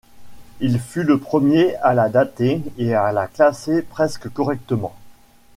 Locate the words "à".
1.75-1.93, 2.95-3.11